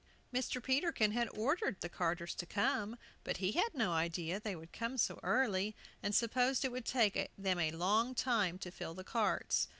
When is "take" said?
6.87-7.29